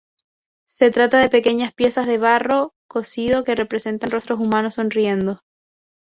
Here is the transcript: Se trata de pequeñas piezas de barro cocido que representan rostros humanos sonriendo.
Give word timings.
Se 0.65 0.89
trata 0.89 1.19
de 1.19 1.29
pequeñas 1.29 1.73
piezas 1.73 2.07
de 2.07 2.17
barro 2.17 2.73
cocido 2.87 3.43
que 3.43 3.53
representan 3.53 4.09
rostros 4.09 4.39
humanos 4.39 4.73
sonriendo. 4.73 5.43